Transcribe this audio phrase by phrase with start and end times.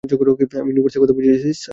[0.03, 1.69] আমি ইউনিভার্সের কথা বুঝিয়েছি, স্যার।